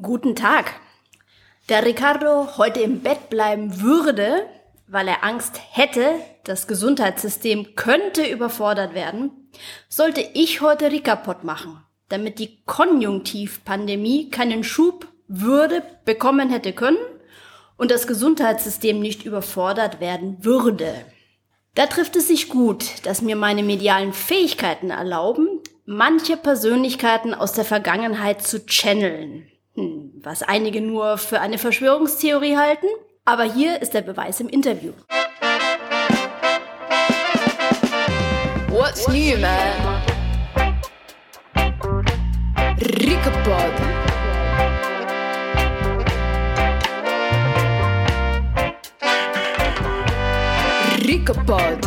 Guten 0.00 0.36
Tag. 0.36 0.74
Da 1.66 1.80
Ricardo 1.80 2.56
heute 2.56 2.80
im 2.80 3.00
Bett 3.00 3.30
bleiben 3.30 3.80
würde, 3.80 4.46
weil 4.86 5.08
er 5.08 5.24
Angst 5.24 5.60
hätte, 5.72 6.20
das 6.44 6.68
Gesundheitssystem 6.68 7.74
könnte 7.74 8.26
überfordert 8.26 8.94
werden, 8.94 9.50
sollte 9.88 10.20
ich 10.20 10.60
heute 10.60 10.92
Ricapod 10.92 11.42
machen, 11.42 11.82
damit 12.08 12.38
die 12.38 12.62
Konjunktivpandemie 12.64 14.30
keinen 14.30 14.62
Schub 14.62 15.08
würde 15.26 15.82
bekommen 16.04 16.50
hätte 16.50 16.72
können 16.72 16.98
und 17.80 17.90
das 17.90 18.06
Gesundheitssystem 18.06 19.00
nicht 19.00 19.24
überfordert 19.24 20.00
werden 20.00 20.44
würde. 20.44 20.94
Da 21.74 21.86
trifft 21.86 22.14
es 22.14 22.28
sich 22.28 22.50
gut, 22.50 22.84
dass 23.04 23.22
mir 23.22 23.36
meine 23.36 23.62
medialen 23.62 24.12
Fähigkeiten 24.12 24.90
erlauben, 24.90 25.48
manche 25.86 26.36
Persönlichkeiten 26.36 27.32
aus 27.32 27.54
der 27.54 27.64
Vergangenheit 27.64 28.42
zu 28.42 28.66
channeln. 28.66 29.46
Hm, 29.76 30.12
was 30.22 30.42
einige 30.42 30.82
nur 30.82 31.16
für 31.16 31.40
eine 31.40 31.56
Verschwörungstheorie 31.56 32.58
halten. 32.58 32.86
Aber 33.24 33.44
hier 33.44 33.80
ist 33.80 33.94
der 33.94 34.02
Beweis 34.02 34.40
im 34.40 34.50
Interview. 34.50 34.92
What's 38.68 39.08
new, 39.08 39.38
man? 39.38 40.20
Ricapod. 51.10 51.80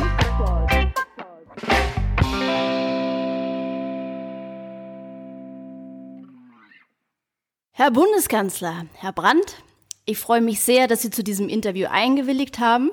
Herr 7.71 7.91
Bundeskanzler, 7.91 8.85
Herr 8.95 9.13
Brandt, 9.13 9.63
ich 10.03 10.17
freue 10.17 10.41
mich 10.41 10.59
sehr, 10.59 10.89
dass 10.89 11.03
Sie 11.03 11.09
zu 11.09 11.23
diesem 11.23 11.47
Interview 11.47 11.87
eingewilligt 11.89 12.59
haben. 12.59 12.91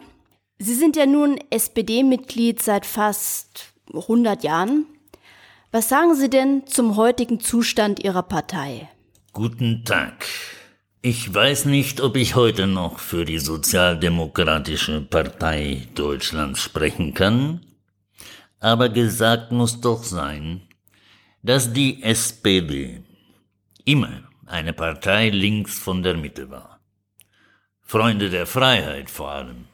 Sie 0.61 0.77
sind 0.77 0.95
ja 0.95 1.05
nun 1.05 1.37
SPD-Mitglied 1.51 2.63
seit 2.63 2.87
fast 2.87 3.73
100 3.93 4.45
Jahren. 4.45 4.87
Was 5.73 5.89
sagen 5.89 6.15
Sie 6.15 6.31
denn 6.31 6.65
zum 6.65 6.95
heutigen 6.95 7.41
Zustand 7.41 8.05
Ihrer 8.05 8.23
Partei? 8.23 8.89
Guten 9.33 9.85
Tag. 9.85 10.25
Ich 11.03 11.35
weiß 11.35 11.65
nicht, 11.65 12.03
ob 12.03 12.15
ich 12.15 12.35
heute 12.35 12.67
noch 12.67 12.99
für 12.99 13.25
die 13.25 13.39
Sozialdemokratische 13.39 15.01
Partei 15.01 15.89
Deutschlands 15.95 16.61
sprechen 16.61 17.15
kann, 17.15 17.65
aber 18.59 18.91
gesagt 18.91 19.51
muss 19.51 19.81
doch 19.81 20.05
sein, 20.05 20.61
dass 21.43 21.73
die 21.73 22.03
SPD 22.03 23.03
immer 23.87 24.25
eine 24.45 24.75
Partei 24.75 25.31
links 25.31 25.79
von 25.79 26.03
der 26.03 26.19
Mitte 26.19 26.51
war. 26.51 26.81
Freunde 27.81 28.29
der 28.29 28.45
Freiheit 28.45 29.09
vor 29.09 29.31
allem. 29.31 29.65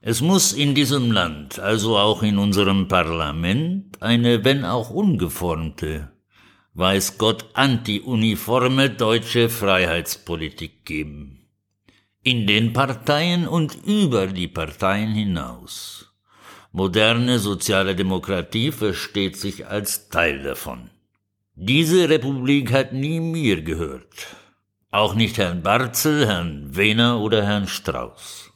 Es 0.00 0.20
muss 0.20 0.52
in 0.52 0.76
diesem 0.76 1.10
Land, 1.10 1.58
also 1.58 1.98
auch 1.98 2.22
in 2.22 2.38
unserem 2.38 2.86
Parlament, 2.86 4.00
eine, 4.00 4.44
wenn 4.44 4.64
auch 4.64 4.90
ungeformte, 4.90 6.12
weiß 6.74 7.18
Gott, 7.18 7.46
anti-uniforme 7.54 8.90
deutsche 8.90 9.48
Freiheitspolitik 9.48 10.84
geben. 10.84 11.48
In 12.22 12.46
den 12.46 12.72
Parteien 12.72 13.48
und 13.48 13.76
über 13.86 14.26
die 14.26 14.48
Parteien 14.48 15.12
hinaus. 15.12 16.12
Moderne 16.72 17.38
soziale 17.38 17.96
Demokratie 17.96 18.70
versteht 18.70 19.36
sich 19.36 19.66
als 19.66 20.08
Teil 20.08 20.42
davon. 20.42 20.90
Diese 21.54 22.08
Republik 22.08 22.72
hat 22.72 22.92
nie 22.92 23.20
mir 23.20 23.62
gehört. 23.62 24.36
Auch 24.90 25.14
nicht 25.14 25.38
Herrn 25.38 25.62
Barzel, 25.62 26.26
Herrn 26.26 26.76
Wehner 26.76 27.20
oder 27.20 27.44
Herrn 27.44 27.68
Strauß. 27.68 28.52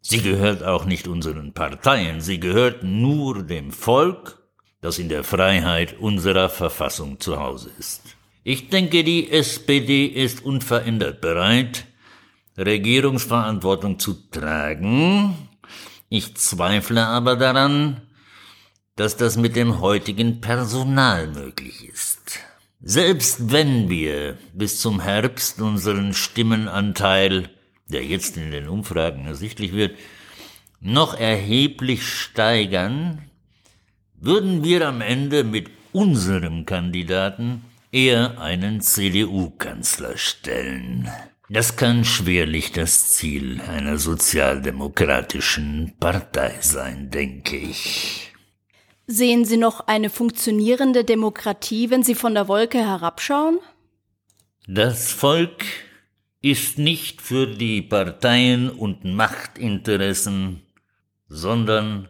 Sie 0.00 0.20
gehört 0.20 0.62
auch 0.62 0.84
nicht 0.84 1.08
unseren 1.08 1.54
Parteien, 1.54 2.20
sie 2.20 2.38
gehört 2.38 2.82
nur 2.82 3.42
dem 3.42 3.72
Volk, 3.72 4.43
das 4.84 4.98
in 4.98 5.08
der 5.08 5.24
Freiheit 5.24 5.98
unserer 5.98 6.50
Verfassung 6.50 7.18
zu 7.18 7.40
Hause 7.40 7.70
ist. 7.78 8.02
Ich 8.42 8.68
denke, 8.68 9.02
die 9.02 9.30
SPD 9.30 10.04
ist 10.04 10.44
unverändert 10.44 11.22
bereit, 11.22 11.86
Regierungsverantwortung 12.58 13.98
zu 13.98 14.12
tragen. 14.30 15.48
Ich 16.10 16.36
zweifle 16.36 17.06
aber 17.06 17.36
daran, 17.36 18.02
dass 18.94 19.16
das 19.16 19.38
mit 19.38 19.56
dem 19.56 19.80
heutigen 19.80 20.42
Personal 20.42 21.28
möglich 21.28 21.88
ist. 21.88 22.40
Selbst 22.82 23.50
wenn 23.50 23.88
wir 23.88 24.36
bis 24.52 24.82
zum 24.82 25.00
Herbst 25.00 25.62
unseren 25.62 26.12
Stimmenanteil, 26.12 27.48
der 27.88 28.04
jetzt 28.04 28.36
in 28.36 28.50
den 28.50 28.68
Umfragen 28.68 29.24
ersichtlich 29.24 29.72
wird, 29.72 29.96
noch 30.78 31.18
erheblich 31.18 32.06
steigern, 32.06 33.30
würden 34.24 34.64
wir 34.64 34.86
am 34.88 35.00
Ende 35.00 35.44
mit 35.44 35.70
unserem 35.92 36.66
Kandidaten 36.66 37.62
eher 37.92 38.40
einen 38.40 38.80
CDU-Kanzler 38.80 40.16
stellen. 40.16 41.08
Das 41.48 41.76
kann 41.76 42.04
schwerlich 42.04 42.72
das 42.72 43.12
Ziel 43.12 43.60
einer 43.60 43.98
sozialdemokratischen 43.98 45.92
Partei 46.00 46.56
sein, 46.60 47.10
denke 47.10 47.56
ich. 47.56 48.32
Sehen 49.06 49.44
Sie 49.44 49.58
noch 49.58 49.86
eine 49.86 50.08
funktionierende 50.08 51.04
Demokratie, 51.04 51.90
wenn 51.90 52.02
Sie 52.02 52.14
von 52.14 52.34
der 52.34 52.48
Wolke 52.48 52.78
herabschauen? 52.78 53.58
Das 54.66 55.12
Volk 55.12 55.64
ist 56.40 56.78
nicht 56.78 57.20
für 57.20 57.46
die 57.46 57.82
Parteien 57.82 58.70
und 58.70 59.04
Machtinteressen, 59.04 60.62
sondern 61.28 62.08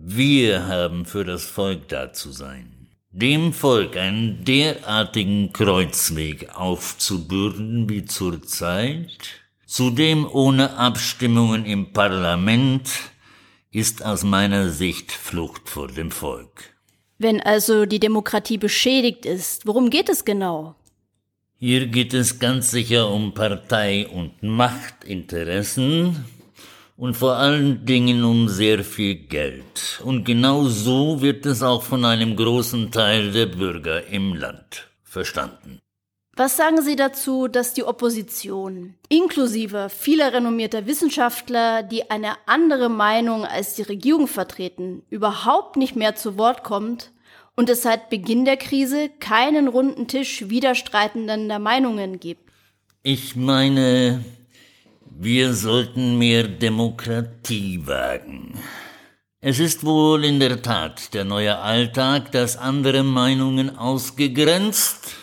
wir 0.00 0.66
haben 0.66 1.04
für 1.04 1.24
das 1.24 1.44
Volk 1.44 1.88
da 1.88 2.12
zu 2.12 2.30
sein. 2.30 2.88
Dem 3.10 3.52
Volk 3.52 3.96
einen 3.96 4.44
derartigen 4.44 5.52
Kreuzweg 5.52 6.54
aufzubürden 6.54 7.88
wie 7.88 8.04
zurzeit, 8.04 9.08
zudem 9.66 10.26
ohne 10.30 10.76
Abstimmungen 10.76 11.64
im 11.64 11.92
Parlament, 11.92 12.88
ist 13.70 14.04
aus 14.04 14.22
meiner 14.22 14.70
Sicht 14.70 15.10
Flucht 15.10 15.68
vor 15.68 15.88
dem 15.88 16.10
Volk. 16.10 16.74
Wenn 17.18 17.40
also 17.40 17.84
die 17.84 18.00
Demokratie 18.00 18.58
beschädigt 18.58 19.26
ist, 19.26 19.66
worum 19.66 19.90
geht 19.90 20.08
es 20.08 20.24
genau? 20.24 20.76
Hier 21.56 21.88
geht 21.88 22.14
es 22.14 22.38
ganz 22.38 22.70
sicher 22.70 23.10
um 23.10 23.34
Partei- 23.34 24.06
und 24.06 24.42
Machtinteressen 24.42 26.24
und 26.98 27.14
vor 27.14 27.36
allen 27.36 27.86
Dingen 27.86 28.24
um 28.24 28.48
sehr 28.48 28.82
viel 28.82 29.14
Geld. 29.14 30.00
Und 30.04 30.24
genau 30.24 30.64
so 30.64 31.22
wird 31.22 31.46
es 31.46 31.62
auch 31.62 31.82
von 31.82 32.04
einem 32.04 32.34
großen 32.34 32.90
Teil 32.90 33.30
der 33.30 33.46
Bürger 33.46 34.06
im 34.08 34.34
Land 34.34 34.88
verstanden. 35.04 35.78
Was 36.36 36.56
sagen 36.56 36.82
Sie 36.82 36.96
dazu, 36.96 37.48
dass 37.48 37.72
die 37.72 37.84
Opposition, 37.84 38.94
inklusive 39.08 39.88
vieler 39.88 40.32
renommierter 40.32 40.86
Wissenschaftler, 40.86 41.82
die 41.82 42.10
eine 42.10 42.34
andere 42.46 42.88
Meinung 42.88 43.44
als 43.44 43.74
die 43.74 43.82
Regierung 43.82 44.26
vertreten, 44.26 45.02
überhaupt 45.08 45.76
nicht 45.76 45.96
mehr 45.96 46.16
zu 46.16 46.36
Wort 46.36 46.64
kommt 46.64 47.12
und 47.56 47.70
es 47.70 47.82
seit 47.82 48.10
Beginn 48.10 48.44
der 48.44 48.56
Krise 48.56 49.08
keinen 49.20 49.68
runden 49.68 50.08
Tisch 50.08 50.48
widerstreitender 50.48 51.58
Meinungen 51.58 52.20
gibt? 52.20 52.42
Ich 53.02 53.36
meine, 53.36 54.24
wir 55.20 55.52
sollten 55.52 56.16
mehr 56.16 56.46
Demokratie 56.46 57.84
wagen. 57.84 58.54
Es 59.40 59.58
ist 59.58 59.84
wohl 59.84 60.24
in 60.24 60.38
der 60.38 60.62
Tat 60.62 61.12
der 61.12 61.24
neue 61.24 61.58
Alltag, 61.58 62.30
dass 62.30 62.56
andere 62.56 63.02
Meinungen 63.02 63.76
ausgegrenzt 63.76 65.16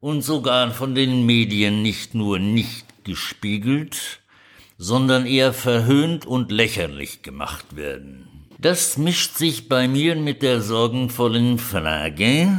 und 0.00 0.22
sogar 0.22 0.70
von 0.70 0.94
den 0.94 1.26
Medien 1.26 1.82
nicht 1.82 2.14
nur 2.14 2.38
nicht 2.38 3.04
gespiegelt, 3.04 4.22
sondern 4.78 5.26
eher 5.26 5.52
verhöhnt 5.52 6.24
und 6.24 6.50
lächerlich 6.50 7.20
gemacht 7.20 7.76
werden. 7.76 8.46
Das 8.58 8.96
mischt 8.96 9.36
sich 9.36 9.68
bei 9.68 9.86
mir 9.86 10.16
mit 10.16 10.40
der 10.40 10.62
sorgenvollen 10.62 11.58
Frage, 11.58 12.56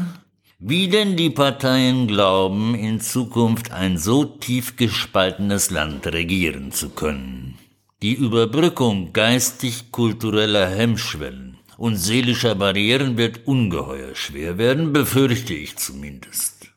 wie 0.63 0.89
denn 0.89 1.17
die 1.17 1.31
Parteien 1.31 2.05
glauben, 2.07 2.75
in 2.75 2.99
Zukunft 3.01 3.71
ein 3.71 3.97
so 3.97 4.25
tief 4.25 4.75
gespaltenes 4.75 5.71
Land 5.71 6.05
regieren 6.05 6.71
zu 6.71 6.89
können. 6.89 7.57
Die 8.03 8.13
Überbrückung 8.13 9.11
geistig-kultureller 9.11 10.69
Hemmschwellen 10.69 11.57
und 11.77 11.95
seelischer 11.95 12.53
Barrieren 12.53 13.17
wird 13.17 13.47
ungeheuer 13.47 14.13
schwer 14.13 14.59
werden, 14.59 14.93
befürchte 14.93 15.55
ich 15.55 15.77
zumindest. 15.77 16.71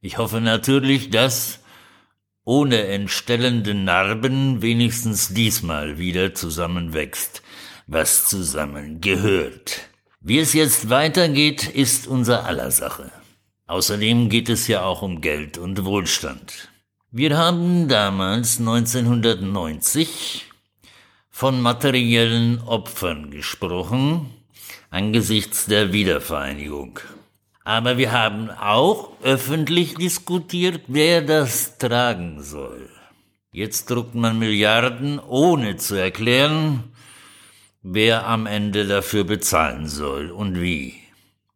Ich 0.00 0.18
hoffe 0.18 0.40
natürlich, 0.40 1.10
dass 1.10 1.58
ohne 2.44 2.86
entstellende 2.86 3.74
Narben 3.74 4.62
wenigstens 4.62 5.34
diesmal 5.34 5.98
wieder 5.98 6.34
zusammenwächst, 6.34 7.42
was 7.88 8.28
zusammengehört. 8.28 9.88
Wie 10.28 10.40
es 10.40 10.54
jetzt 10.54 10.90
weitergeht, 10.90 11.68
ist 11.68 12.08
unser 12.08 12.46
aller 12.46 12.72
Sache. 12.72 13.12
Außerdem 13.68 14.28
geht 14.28 14.48
es 14.48 14.66
ja 14.66 14.82
auch 14.82 15.02
um 15.02 15.20
Geld 15.20 15.56
und 15.56 15.84
Wohlstand. 15.84 16.68
Wir 17.12 17.38
haben 17.38 17.86
damals 17.86 18.58
1990 18.58 20.46
von 21.30 21.62
materiellen 21.62 22.60
Opfern 22.62 23.30
gesprochen 23.30 24.30
angesichts 24.90 25.66
der 25.66 25.92
Wiedervereinigung. 25.92 26.98
Aber 27.62 27.96
wir 27.96 28.10
haben 28.10 28.50
auch 28.50 29.12
öffentlich 29.22 29.94
diskutiert, 29.94 30.80
wer 30.88 31.22
das 31.22 31.78
tragen 31.78 32.42
soll. 32.42 32.90
Jetzt 33.52 33.92
druckt 33.92 34.16
man 34.16 34.40
Milliarden, 34.40 35.20
ohne 35.20 35.76
zu 35.76 35.94
erklären, 35.94 36.82
wer 37.88 38.26
am 38.26 38.46
Ende 38.46 38.86
dafür 38.86 39.24
bezahlen 39.24 39.88
soll 39.88 40.30
und 40.30 40.60
wie. 40.60 40.94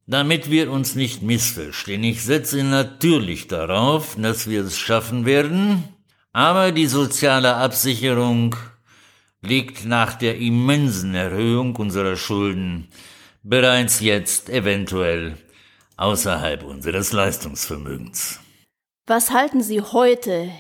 Damit 0.06 0.50
wir 0.50 0.71
uns 0.71 0.94
nicht 0.94 1.23
missverstehen, 1.23 2.05
ich 2.05 2.23
setze 2.23 2.62
natürlich 2.62 3.49
darauf, 3.49 4.17
dass 4.17 4.49
wir 4.49 4.62
es 4.62 4.79
schaffen 4.79 5.27
werden, 5.27 5.85
aber 6.32 6.71
die 6.71 6.87
soziale 6.87 7.56
Absicherung 7.56 8.55
liegt 9.43 9.85
nach 9.85 10.15
der 10.15 10.38
immensen 10.38 11.15
Erhöhung 11.15 11.75
unserer 11.77 12.17
Schulden 12.17 12.88
bereits 13.43 14.00
jetzt 14.00 14.50
eventuell 14.50 15.37
außerhalb 15.97 16.62
unseres 16.62 17.12
Leistungsvermögens. 17.12 18.38
Was 19.06 19.31
halten 19.33 19.62
Sie 19.62 19.81
heute 19.81 20.50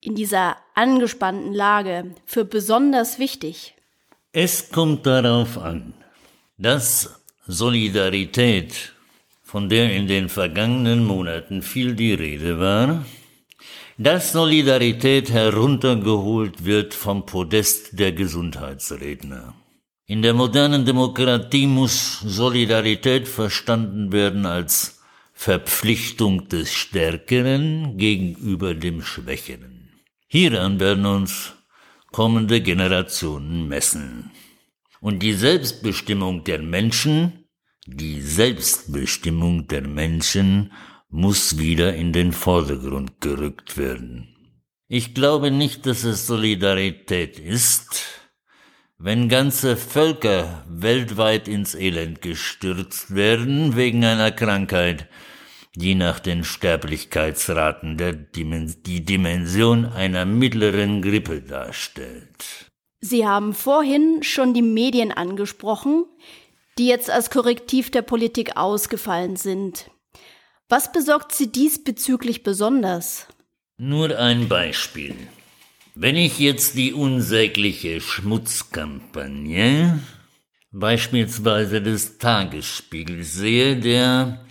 in 0.00 0.16
dieser 0.16 0.56
angespannten 0.74 1.52
Lage 1.52 2.14
für 2.24 2.44
besonders 2.44 3.18
wichtig? 3.20 3.76
Es 4.32 4.70
kommt 4.70 5.06
darauf 5.06 5.58
an, 5.58 5.92
dass 6.56 7.20
Solidarität, 7.48 8.92
von 9.42 9.68
der 9.68 9.92
in 9.92 10.06
den 10.06 10.28
vergangenen 10.28 11.04
Monaten 11.04 11.62
viel 11.62 11.96
die 11.96 12.14
Rede 12.14 12.60
war, 12.60 13.04
dass 13.98 14.30
Solidarität 14.30 15.32
heruntergeholt 15.32 16.64
wird 16.64 16.94
vom 16.94 17.26
Podest 17.26 17.98
der 17.98 18.12
Gesundheitsredner. 18.12 19.54
In 20.06 20.22
der 20.22 20.34
modernen 20.34 20.84
Demokratie 20.84 21.66
muss 21.66 22.20
Solidarität 22.20 23.26
verstanden 23.26 24.12
werden 24.12 24.46
als 24.46 25.00
Verpflichtung 25.34 26.48
des 26.48 26.72
Stärkeren 26.72 27.98
gegenüber 27.98 28.74
dem 28.74 29.02
Schwächeren. 29.02 29.88
Hieran 30.28 30.78
werden 30.78 31.04
uns 31.04 31.54
kommende 32.12 32.60
Generationen 32.60 33.68
messen. 33.68 34.30
Und 35.00 35.22
die 35.22 35.32
Selbstbestimmung 35.32 36.44
der 36.44 36.60
Menschen, 36.60 37.44
die 37.86 38.20
Selbstbestimmung 38.20 39.66
der 39.68 39.86
Menschen 39.86 40.72
muss 41.08 41.58
wieder 41.58 41.94
in 41.94 42.12
den 42.12 42.32
Vordergrund 42.32 43.20
gerückt 43.20 43.76
werden. 43.76 44.36
Ich 44.88 45.14
glaube 45.14 45.50
nicht, 45.50 45.86
dass 45.86 46.04
es 46.04 46.26
Solidarität 46.26 47.38
ist, 47.38 48.04
wenn 48.98 49.28
ganze 49.28 49.76
Völker 49.76 50.64
weltweit 50.68 51.48
ins 51.48 51.74
Elend 51.74 52.20
gestürzt 52.20 53.14
werden 53.14 53.76
wegen 53.76 54.04
einer 54.04 54.30
Krankheit, 54.30 55.08
die 55.74 55.94
nach 55.94 56.18
den 56.20 56.44
Sterblichkeitsraten 56.44 57.96
der 57.96 58.12
Dimens 58.12 58.82
die 58.82 59.04
Dimension 59.04 59.84
einer 59.86 60.24
mittleren 60.24 61.02
Grippe 61.02 61.42
darstellt. 61.42 62.70
Sie 63.00 63.26
haben 63.26 63.54
vorhin 63.54 64.22
schon 64.22 64.52
die 64.52 64.62
Medien 64.62 65.12
angesprochen, 65.12 66.04
die 66.76 66.86
jetzt 66.86 67.10
als 67.10 67.30
Korrektiv 67.30 67.90
der 67.90 68.02
Politik 68.02 68.56
ausgefallen 68.56 69.36
sind. 69.36 69.90
Was 70.68 70.92
besorgt 70.92 71.32
Sie 71.32 71.50
diesbezüglich 71.50 72.42
besonders? 72.42 73.26
Nur 73.78 74.16
ein 74.18 74.48
Beispiel. 74.48 75.14
Wenn 75.94 76.16
ich 76.16 76.38
jetzt 76.38 76.76
die 76.76 76.92
unsägliche 76.92 78.00
Schmutzkampagne 78.00 79.98
beispielsweise 80.70 81.82
des 81.82 82.18
Tagesspiegels 82.18 83.34
sehe, 83.34 83.76
der 83.76 84.44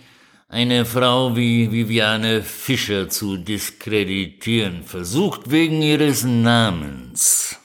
eine 0.50 0.84
Frau 0.84 1.34
wie 1.36 1.70
Viviane 1.70 2.42
Fischer 2.42 3.08
zu 3.08 3.36
diskreditieren 3.36 4.82
versucht 4.82 5.52
wegen 5.52 5.80
ihres 5.80 6.24
Namens. 6.24 7.56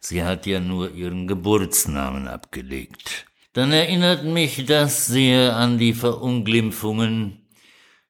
Sie 0.00 0.22
hat 0.22 0.44
ja 0.44 0.60
nur 0.60 0.92
ihren 0.92 1.26
Geburtsnamen 1.26 2.28
abgelegt. 2.28 3.24
Dann 3.54 3.72
erinnert 3.72 4.24
mich 4.24 4.66
das 4.66 5.06
sehr 5.06 5.56
an 5.56 5.78
die 5.78 5.94
Verunglimpfungen 5.94 7.40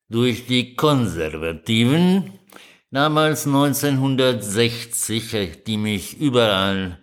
durch 0.08 0.46
die 0.46 0.74
Konservativen, 0.74 2.32
damals 2.90 3.46
1960, 3.46 5.62
die 5.64 5.76
mich 5.76 6.18
überall 6.18 6.98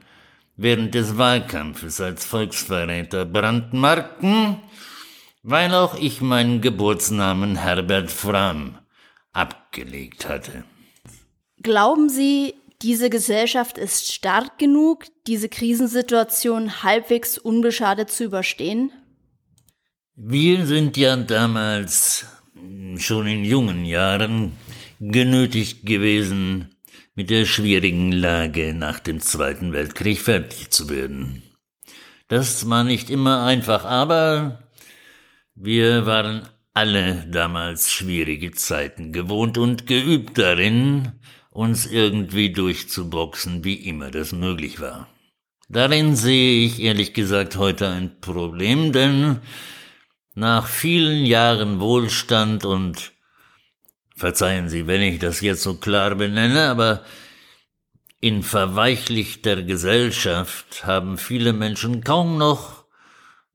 während 0.58 0.94
des 0.94 1.18
Wahlkampfes 1.18 2.02
als 2.02 2.26
Volksverräter 2.26 3.24
brandmarkten, 3.24 4.58
weil 5.44 5.74
auch 5.76 5.96
ich 5.96 6.22
meinen 6.22 6.62
Geburtsnamen 6.62 7.58
Herbert 7.58 8.10
Fram 8.10 8.80
abgelegt 9.34 10.28
hatte. 10.28 10.64
Glauben 11.62 12.10
Sie, 12.10 12.56
diese 12.82 13.10
Gesellschaft 13.10 13.78
ist 13.78 14.12
stark 14.12 14.58
genug, 14.58 15.06
diese 15.28 15.50
Krisensituation 15.50 16.84
halbwegs 16.84 17.38
unbeschadet 17.38 18.10
zu 18.10 18.26
überstehen? 18.26 18.92
Wir 20.16 20.66
sind 20.66 20.98
ja 20.98 21.16
damals 21.16 22.26
schon 22.98 23.28
in 23.28 23.46
jungen 23.46 23.86
Jahren 23.86 24.54
genötigt 25.00 25.86
gewesen, 25.86 26.76
mit 27.16 27.30
der 27.30 27.46
schwierigen 27.46 28.12
Lage 28.12 28.74
nach 28.74 29.00
dem 29.00 29.20
Zweiten 29.20 29.72
Weltkrieg 29.72 30.20
fertig 30.20 30.72
zu 30.72 30.90
werden. 30.90 31.44
Das 32.28 32.70
war 32.70 32.84
nicht 32.84 33.10
immer 33.10 33.44
einfach, 33.44 33.86
aber 33.86 34.64
wir 35.56 36.06
waren 36.06 36.48
alle 36.74 37.26
damals 37.30 37.92
schwierige 37.92 38.52
Zeiten 38.52 39.12
gewohnt 39.12 39.58
und 39.58 39.88
geübt 39.88 40.38
darin, 40.38 41.14
uns 41.52 41.86
irgendwie 41.86 42.52
durchzuboxen, 42.52 43.64
wie 43.64 43.76
immer 43.76 44.10
das 44.10 44.32
möglich 44.32 44.82
war. 44.82 45.08
Darin 45.70 46.16
sehe 46.16 46.66
ich 46.66 46.82
ehrlich 46.82 47.14
gesagt 47.14 47.58
heute 47.58 47.90
ein 47.90 48.20
Problem, 48.20 48.92
denn 48.92 49.40
nach 50.34 50.68
vielen 50.68 51.26
Jahren 51.26 51.80
Wohlstand 51.80 52.66
und 52.66 53.14
Verzeihen 54.16 54.70
Sie, 54.70 54.88
wenn 54.88 55.02
ich 55.02 55.20
das 55.20 55.42
jetzt 55.42 55.64
so 55.64 55.76
klar 55.76 56.16
benenne, 56.16 56.70
aber 56.70 57.04
in 58.20 58.44
verweichlichter 58.44 59.64
Gesellschaft 59.64 60.86
haben 60.86 61.18
viele 61.18 61.52
Menschen 61.52 62.04
kaum 62.04 62.38
noch 62.38 62.83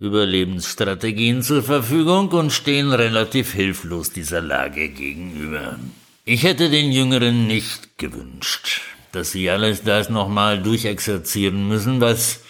Überlebensstrategien 0.00 1.42
zur 1.42 1.64
Verfügung 1.64 2.28
und 2.28 2.52
stehen 2.52 2.92
relativ 2.92 3.52
hilflos 3.52 4.12
dieser 4.12 4.40
Lage 4.40 4.88
gegenüber. 4.90 5.76
Ich 6.24 6.44
hätte 6.44 6.70
den 6.70 6.92
Jüngeren 6.92 7.48
nicht 7.48 7.98
gewünscht, 7.98 8.82
dass 9.10 9.32
sie 9.32 9.50
alles 9.50 9.82
das 9.82 10.08
nochmal 10.08 10.62
durchexerzieren 10.62 11.66
müssen, 11.66 12.00
was 12.00 12.40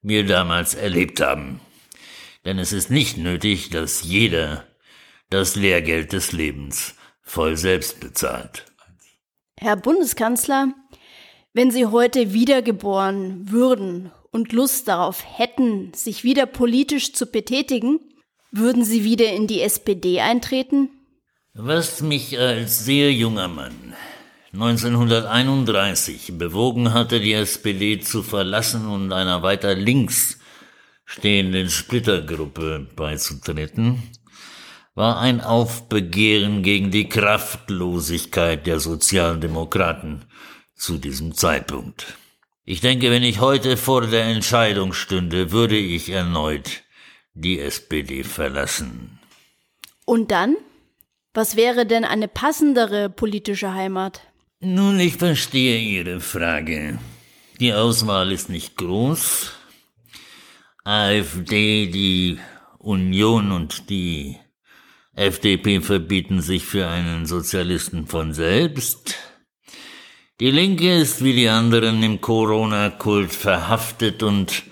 wir 0.00 0.24
damals 0.24 0.74
erlebt 0.74 1.20
haben. 1.20 1.60
Denn 2.46 2.58
es 2.58 2.72
ist 2.72 2.90
nicht 2.90 3.18
nötig, 3.18 3.68
dass 3.68 4.02
jeder 4.02 4.64
das 5.28 5.56
Lehrgeld 5.56 6.12
des 6.14 6.32
Lebens 6.32 6.94
voll 7.20 7.58
selbst 7.58 8.00
bezahlt. 8.00 8.64
Herr 9.58 9.76
Bundeskanzler, 9.76 10.72
wenn 11.52 11.70
Sie 11.70 11.84
heute 11.84 12.32
wiedergeboren 12.32 13.50
würden 13.50 14.10
und 14.30 14.52
Lust 14.52 14.88
darauf 14.88 15.24
hätten, 15.38 15.92
sich 15.94 16.24
wieder 16.24 16.46
politisch 16.46 17.12
zu 17.12 17.26
betätigen, 17.26 18.00
würden 18.50 18.84
Sie 18.84 19.04
wieder 19.04 19.32
in 19.32 19.46
die 19.46 19.60
SPD 19.60 20.20
eintreten? 20.20 20.90
Was 21.54 22.02
mich 22.02 22.38
als 22.38 22.84
sehr 22.84 23.12
junger 23.12 23.48
Mann 23.48 23.94
1931 24.52 26.38
bewogen 26.38 26.94
hatte, 26.94 27.20
die 27.20 27.34
SPD 27.34 28.00
zu 28.00 28.22
verlassen 28.22 28.86
und 28.88 29.12
einer 29.12 29.42
weiter 29.42 29.74
links 29.74 30.38
stehenden 31.04 31.70
Splittergruppe 31.70 32.86
beizutreten, 32.96 34.02
war 34.94 35.20
ein 35.20 35.40
Aufbegehren 35.40 36.62
gegen 36.62 36.90
die 36.90 37.08
Kraftlosigkeit 37.08 38.66
der 38.66 38.80
Sozialdemokraten 38.80 40.24
zu 40.74 40.98
diesem 40.98 41.34
Zeitpunkt. 41.34 42.17
Ich 42.70 42.82
denke, 42.82 43.10
wenn 43.10 43.22
ich 43.22 43.40
heute 43.40 43.78
vor 43.78 44.06
der 44.06 44.24
Entscheidung 44.24 44.92
stünde, 44.92 45.52
würde 45.52 45.78
ich 45.78 46.10
erneut 46.10 46.82
die 47.32 47.60
SPD 47.60 48.24
verlassen. 48.24 49.18
Und 50.04 50.30
dann? 50.30 50.54
Was 51.32 51.56
wäre 51.56 51.86
denn 51.86 52.04
eine 52.04 52.28
passendere 52.28 53.08
politische 53.08 53.72
Heimat? 53.72 54.20
Nun, 54.60 55.00
ich 55.00 55.16
verstehe 55.16 55.80
Ihre 55.80 56.20
Frage. 56.20 56.98
Die 57.58 57.72
Auswahl 57.72 58.32
ist 58.32 58.50
nicht 58.50 58.76
groß. 58.76 59.50
AfD, 60.84 61.86
die 61.86 62.38
Union 62.76 63.50
und 63.50 63.88
die 63.88 64.36
FDP 65.14 65.80
verbieten 65.80 66.42
sich 66.42 66.66
für 66.66 66.86
einen 66.86 67.24
Sozialisten 67.24 68.06
von 68.06 68.34
selbst. 68.34 69.27
Die 70.40 70.52
Linke 70.52 70.94
ist 70.94 71.24
wie 71.24 71.32
die 71.32 71.48
anderen 71.48 72.00
im 72.04 72.20
Corona-Kult 72.20 73.32
verhaftet 73.32 74.22
und 74.22 74.62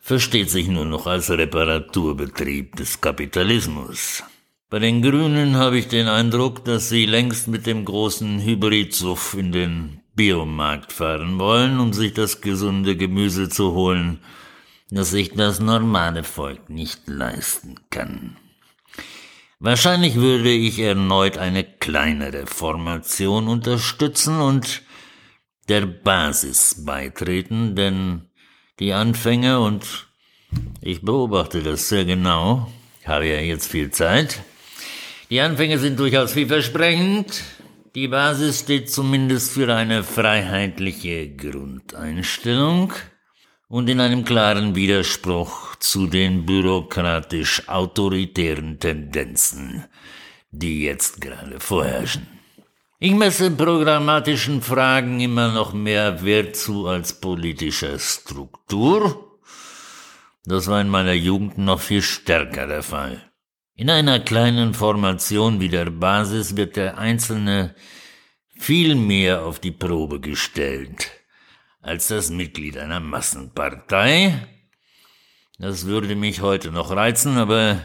versteht 0.00 0.50
sich 0.50 0.66
nur 0.66 0.84
noch 0.84 1.06
als 1.06 1.30
Reparaturbetrieb 1.30 2.74
des 2.74 3.00
Kapitalismus. 3.00 4.24
Bei 4.68 4.80
den 4.80 5.00
Grünen 5.00 5.54
habe 5.54 5.78
ich 5.78 5.86
den 5.86 6.08
Eindruck, 6.08 6.64
dass 6.64 6.88
sie 6.88 7.06
längst 7.06 7.46
mit 7.46 7.66
dem 7.66 7.84
großen 7.84 8.40
Hybridsuff 8.40 9.34
in 9.34 9.52
den 9.52 10.00
Biomarkt 10.16 10.92
fahren 10.92 11.38
wollen, 11.38 11.78
um 11.78 11.92
sich 11.92 12.12
das 12.12 12.40
gesunde 12.40 12.96
Gemüse 12.96 13.48
zu 13.48 13.74
holen, 13.74 14.18
das 14.90 15.12
sich 15.12 15.34
das 15.34 15.60
normale 15.60 16.24
Volk 16.24 16.68
nicht 16.68 17.06
leisten 17.06 17.76
kann. 17.90 18.36
Wahrscheinlich 19.62 20.14
würde 20.14 20.50
ich 20.50 20.78
erneut 20.78 21.36
eine 21.36 21.64
kleinere 21.64 22.46
Formation 22.46 23.46
unterstützen 23.46 24.40
und 24.40 24.80
der 25.68 25.84
Basis 25.84 26.82
beitreten, 26.86 27.76
denn 27.76 28.22
die 28.78 28.94
Anfänger 28.94 29.60
und 29.60 30.08
ich 30.80 31.02
beobachte 31.02 31.62
das 31.62 31.90
sehr 31.90 32.06
genau, 32.06 32.72
ich 33.02 33.06
habe 33.08 33.26
ja 33.26 33.38
jetzt 33.38 33.70
viel 33.70 33.90
Zeit, 33.90 34.40
die 35.28 35.42
Anfänge 35.42 35.78
sind 35.78 35.98
durchaus 35.98 36.32
vielversprechend, 36.32 37.44
die 37.94 38.08
Basis 38.08 38.60
steht 38.60 38.90
zumindest 38.90 39.52
für 39.52 39.74
eine 39.74 40.02
freiheitliche 40.02 41.36
Grundeinstellung, 41.36 42.94
und 43.70 43.88
in 43.88 44.00
einem 44.00 44.24
klaren 44.24 44.74
Widerspruch 44.74 45.76
zu 45.76 46.08
den 46.08 46.44
bürokratisch 46.44 47.68
autoritären 47.68 48.80
Tendenzen, 48.80 49.84
die 50.50 50.82
jetzt 50.82 51.20
gerade 51.20 51.60
vorherrschen. 51.60 52.26
Ich 52.98 53.12
messe 53.12 53.52
programmatischen 53.52 54.60
Fragen 54.60 55.20
immer 55.20 55.52
noch 55.52 55.72
mehr 55.72 56.24
Wert 56.24 56.56
zu 56.56 56.88
als 56.88 57.20
politischer 57.20 58.00
Struktur. 58.00 59.38
Das 60.44 60.66
war 60.66 60.80
in 60.80 60.88
meiner 60.88 61.12
Jugend 61.12 61.56
noch 61.56 61.80
viel 61.80 62.02
stärker 62.02 62.66
der 62.66 62.82
Fall. 62.82 63.22
In 63.76 63.88
einer 63.88 64.18
kleinen 64.18 64.74
Formation 64.74 65.60
wie 65.60 65.68
der 65.68 65.90
Basis 65.90 66.56
wird 66.56 66.74
der 66.74 66.98
Einzelne 66.98 67.76
viel 68.58 68.96
mehr 68.96 69.44
auf 69.44 69.60
die 69.60 69.70
Probe 69.70 70.18
gestellt 70.18 71.19
als 71.80 72.08
das 72.08 72.30
Mitglied 72.30 72.76
einer 72.76 73.00
Massenpartei. 73.00 74.34
Das 75.58 75.86
würde 75.86 76.14
mich 76.14 76.40
heute 76.40 76.70
noch 76.70 76.90
reizen, 76.90 77.36
aber 77.36 77.84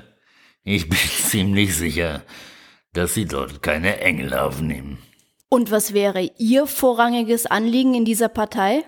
ich 0.64 0.90
bin 0.90 0.98
ziemlich 1.30 1.75
sicher, 1.75 2.24
dass 2.94 3.14
Sie 3.14 3.25
dort 3.25 3.62
keine 3.62 4.00
Engel 4.00 4.34
aufnehmen. 4.34 4.98
Und 5.50 5.72
was 5.72 5.94
wäre 5.94 6.30
Ihr 6.38 6.68
vorrangiges 6.68 7.46
Anliegen 7.46 7.94
in 7.94 8.06
dieser 8.06 8.30
Partei? 8.30 8.84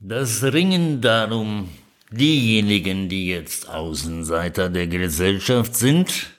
Das 0.00 0.42
Ringen 0.42 1.00
darum, 1.00 1.68
diejenigen, 2.10 3.08
die 3.08 3.28
jetzt 3.28 3.68
Außenseiter 3.68 4.68
der 4.68 4.86
Gesellschaft 4.86 5.74
sind 5.74 6.32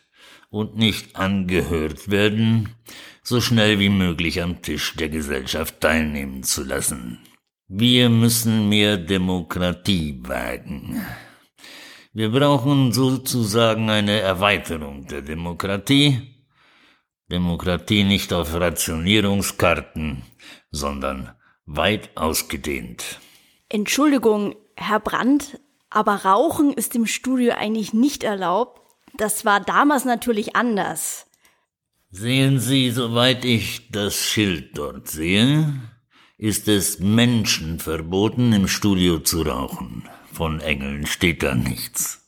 und 0.50 0.78
nicht 0.78 1.16
angehört 1.16 2.10
werden, 2.10 2.70
so 3.24 3.42
schnell 3.42 3.80
wie 3.80 3.90
möglich 3.90 4.42
am 4.42 4.62
Tisch 4.62 4.96
der 4.96 5.10
Gesellschaft 5.10 5.82
teilnehmen 5.82 6.44
zu 6.44 6.64
lassen. 6.64 7.20
Wir 7.70 8.10
müssen 8.10 8.70
mehr 8.70 8.96
Demokratie 8.96 10.22
wagen. 10.24 11.06
Wir 12.14 12.32
brauchen 12.32 12.94
sozusagen 12.94 13.90
eine 13.90 14.22
Erweiterung 14.22 15.06
der 15.08 15.22
Demokratie. 15.22 16.34
Demokratie 17.30 18.06
nicht 18.06 18.32
auf 18.32 18.54
Rationierungskarten, 18.54 20.24
sondern 20.72 21.36
weit 21.66 22.16
ausgedehnt. 22.16 23.20
Entschuldigung, 23.68 24.56
Herr 24.78 25.02
Brandt, 25.02 25.60
aber 25.90 26.24
Rauchen 26.24 26.72
ist 26.72 26.96
im 26.96 27.06
Studio 27.06 27.52
eigentlich 27.52 27.94
nicht 27.94 28.24
erlaubt. 28.24 28.80
Das 29.18 29.44
war 29.44 29.60
damals 29.60 30.06
natürlich 30.06 30.56
anders. 30.56 31.26
Sehen 32.12 32.60
Sie, 32.62 32.92
soweit 32.92 33.44
ich 33.44 33.92
das 33.92 34.16
Schild 34.16 34.78
dort 34.78 35.10
sehe, 35.10 35.74
ist 36.38 36.68
es 36.68 37.00
Menschen 37.00 37.80
verboten, 37.80 38.54
im 38.54 38.68
Studio 38.68 39.20
zu 39.20 39.42
rauchen. 39.42 40.08
Von 40.32 40.60
Engeln 40.60 41.08
steht 41.08 41.42
da 41.42 41.56
nichts. 41.56 42.28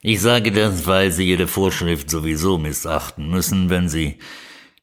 Ich 0.00 0.20
sage 0.20 0.52
das, 0.52 0.86
weil 0.86 1.10
Sie 1.10 1.28
Ihre 1.28 1.48
Vorschrift 1.48 2.08
sowieso 2.08 2.58
missachten 2.58 3.28
müssen, 3.28 3.68
wenn 3.68 3.88
Sie 3.88 4.18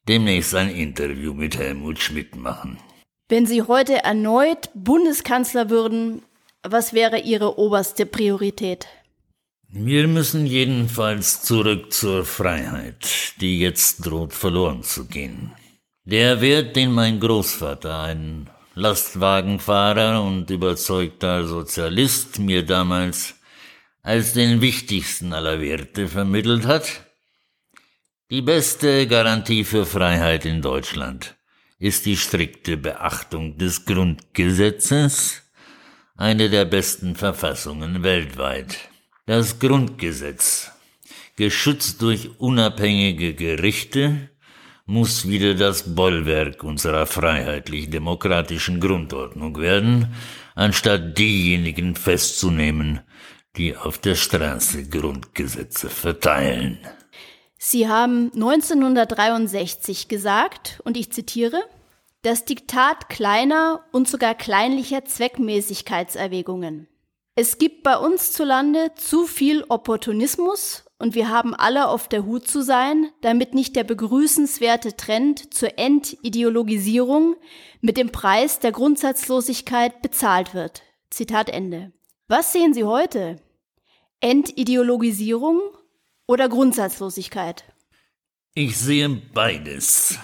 demnächst 0.06 0.54
ein 0.54 0.68
Interview 0.68 1.32
mit 1.32 1.56
Helmut 1.56 1.98
Schmidt 2.00 2.36
machen. 2.36 2.78
Wenn 3.30 3.46
Sie 3.46 3.62
heute 3.62 4.04
erneut 4.04 4.68
Bundeskanzler 4.74 5.70
würden, 5.70 6.20
was 6.62 6.92
wäre 6.92 7.20
Ihre 7.20 7.58
oberste 7.58 8.04
Priorität? 8.04 8.86
Wir 9.70 10.06
müssen 10.06 10.46
jedenfalls 10.46 11.42
zurück 11.42 11.92
zur 11.92 12.26
Freiheit, 12.26 13.34
die 13.40 13.58
jetzt 13.58 14.06
droht 14.06 14.34
verloren 14.34 14.82
zu 14.82 15.06
gehen. 15.06 15.52
Der 16.06 16.42
Wert, 16.42 16.76
den 16.76 16.92
mein 16.92 17.18
Großvater, 17.18 18.02
ein 18.02 18.50
Lastwagenfahrer 18.74 20.22
und 20.22 20.50
überzeugter 20.50 21.46
Sozialist, 21.46 22.38
mir 22.38 22.62
damals 22.62 23.36
als 24.02 24.34
den 24.34 24.60
wichtigsten 24.60 25.32
aller 25.32 25.62
Werte 25.62 26.06
vermittelt 26.08 26.66
hat, 26.66 27.06
die 28.28 28.42
beste 28.42 29.06
Garantie 29.06 29.64
für 29.64 29.86
Freiheit 29.86 30.44
in 30.44 30.60
Deutschland 30.60 31.36
ist 31.78 32.04
die 32.04 32.18
strikte 32.18 32.76
Beachtung 32.76 33.56
des 33.56 33.86
Grundgesetzes, 33.86 35.42
eine 36.16 36.50
der 36.50 36.66
besten 36.66 37.16
Verfassungen 37.16 38.02
weltweit. 38.02 38.76
Das 39.24 39.58
Grundgesetz, 39.58 40.70
geschützt 41.36 42.02
durch 42.02 42.28
unabhängige 42.38 43.32
Gerichte, 43.32 44.28
muss 44.86 45.26
wieder 45.28 45.54
das 45.54 45.94
Bollwerk 45.94 46.62
unserer 46.62 47.06
freiheitlich-demokratischen 47.06 48.80
Grundordnung 48.80 49.58
werden, 49.58 50.14
anstatt 50.54 51.18
diejenigen 51.18 51.96
festzunehmen, 51.96 53.00
die 53.56 53.76
auf 53.76 53.98
der 53.98 54.14
Straße 54.14 54.88
Grundgesetze 54.88 55.88
verteilen. 55.88 56.78
Sie 57.56 57.88
haben 57.88 58.30
1963 58.34 60.08
gesagt, 60.08 60.80
und 60.84 60.98
ich 60.98 61.10
zitiere, 61.12 61.62
das 62.20 62.44
Diktat 62.44 63.08
kleiner 63.08 63.84
und 63.92 64.08
sogar 64.08 64.34
kleinlicher 64.34 65.04
Zweckmäßigkeitserwägungen. 65.04 66.88
Es 67.36 67.58
gibt 67.58 67.82
bei 67.82 67.96
uns 67.96 68.30
zu 68.30 68.44
Lande 68.44 68.92
zu 68.94 69.26
viel 69.26 69.64
Opportunismus 69.68 70.84
und 70.98 71.16
wir 71.16 71.30
haben 71.30 71.52
alle 71.52 71.88
auf 71.88 72.08
der 72.08 72.24
Hut 72.24 72.46
zu 72.46 72.62
sein, 72.62 73.10
damit 73.22 73.54
nicht 73.54 73.74
der 73.74 73.82
begrüßenswerte 73.82 74.96
Trend 74.96 75.52
zur 75.52 75.76
Entideologisierung 75.76 77.34
mit 77.80 77.96
dem 77.96 78.12
Preis 78.12 78.60
der 78.60 78.70
Grundsatzlosigkeit 78.70 80.00
bezahlt 80.00 80.54
wird. 80.54 80.82
Zitat 81.10 81.50
Ende. 81.50 81.92
Was 82.28 82.52
sehen 82.52 82.72
Sie 82.72 82.84
heute? 82.84 83.42
Entideologisierung 84.20 85.60
oder 86.28 86.48
Grundsatzlosigkeit? 86.48 87.64
Ich 88.54 88.76
sehe 88.76 89.08
beides. 89.08 90.20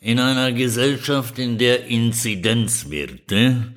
In 0.00 0.18
einer 0.18 0.50
Gesellschaft, 0.52 1.38
in 1.38 1.58
der 1.58 1.86
Inzidenzwerte 1.86 3.72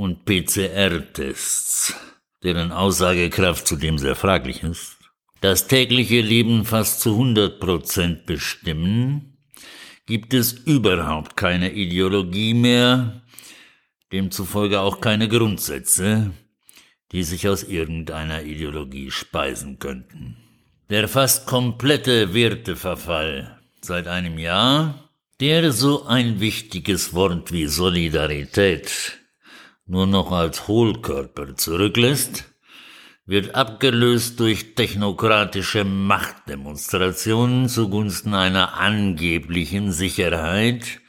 und 0.00 0.24
PCR-Tests, 0.24 1.94
deren 2.42 2.72
Aussagekraft 2.72 3.66
zudem 3.66 3.98
sehr 3.98 4.16
fraglich 4.16 4.62
ist, 4.62 4.96
das 5.42 5.66
tägliche 5.66 6.22
Leben 6.22 6.64
fast 6.64 7.02
zu 7.02 7.10
100 7.10 7.60
Prozent 7.60 8.24
bestimmen, 8.24 9.36
gibt 10.06 10.32
es 10.32 10.52
überhaupt 10.52 11.36
keine 11.36 11.72
Ideologie 11.74 12.54
mehr, 12.54 13.20
demzufolge 14.10 14.80
auch 14.80 15.02
keine 15.02 15.28
Grundsätze, 15.28 16.30
die 17.12 17.22
sich 17.22 17.46
aus 17.46 17.62
irgendeiner 17.62 18.42
Ideologie 18.44 19.10
speisen 19.10 19.80
könnten. 19.80 20.38
Der 20.88 21.08
fast 21.08 21.46
komplette 21.46 22.32
Werteverfall 22.32 23.60
seit 23.82 24.08
einem 24.08 24.38
Jahr, 24.38 25.10
der 25.40 25.72
so 25.72 26.06
ein 26.06 26.40
wichtiges 26.40 27.12
Wort 27.12 27.52
wie 27.52 27.66
Solidarität 27.66 29.19
nur 29.90 30.06
noch 30.06 30.30
als 30.30 30.68
Hohlkörper 30.68 31.56
zurücklässt, 31.56 32.44
wird 33.26 33.56
abgelöst 33.56 34.38
durch 34.38 34.76
technokratische 34.76 35.82
Machtdemonstrationen 35.82 37.68
zugunsten 37.68 38.34
einer 38.34 38.78
angeblichen 38.78 39.90
Sicherheit, 39.90 41.00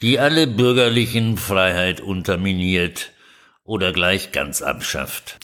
die 0.00 0.18
alle 0.18 0.46
bürgerlichen 0.46 1.36
Freiheit 1.36 2.00
unterminiert 2.00 3.12
oder 3.64 3.92
gleich 3.92 4.32
ganz 4.32 4.62
abschafft. 4.62 5.38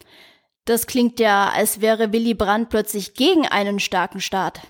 Das 0.64 0.86
klingt 0.86 1.20
ja, 1.20 1.50
als 1.50 1.82
wäre 1.82 2.10
Willy 2.10 2.32
Brandt 2.32 2.70
plötzlich 2.70 3.12
gegen 3.12 3.46
einen 3.46 3.80
starken 3.80 4.22
Staat. 4.22 4.60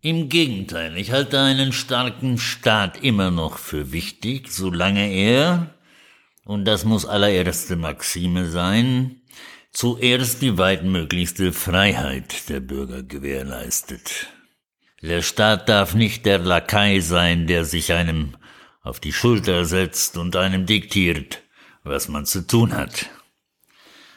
Im 0.00 0.30
Gegenteil, 0.30 0.96
ich 0.96 1.12
halte 1.12 1.38
einen 1.38 1.74
starken 1.74 2.38
Staat 2.38 3.02
immer 3.02 3.30
noch 3.30 3.58
für 3.58 3.92
wichtig, 3.92 4.50
solange 4.50 5.12
er, 5.12 5.71
und 6.44 6.64
das 6.64 6.84
muss 6.84 7.06
allererste 7.06 7.76
Maxime 7.76 8.46
sein, 8.46 9.22
zuerst 9.72 10.42
die 10.42 10.58
weitmöglichste 10.58 11.52
Freiheit 11.52 12.48
der 12.48 12.60
Bürger 12.60 13.02
gewährleistet. 13.02 14.28
Der 15.00 15.22
Staat 15.22 15.68
darf 15.68 15.94
nicht 15.94 16.26
der 16.26 16.38
Lakai 16.38 17.00
sein, 17.00 17.46
der 17.46 17.64
sich 17.64 17.92
einem 17.92 18.36
auf 18.82 19.00
die 19.00 19.12
Schulter 19.12 19.64
setzt 19.64 20.16
und 20.16 20.36
einem 20.36 20.66
diktiert, 20.66 21.42
was 21.84 22.08
man 22.08 22.26
zu 22.26 22.46
tun 22.46 22.72
hat. 22.72 23.06